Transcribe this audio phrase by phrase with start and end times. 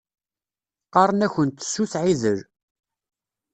[0.87, 2.39] Qqaṛen-akunt Sut Ɛidel.